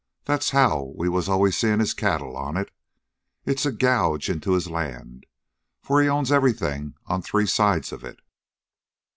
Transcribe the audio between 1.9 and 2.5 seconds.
cattle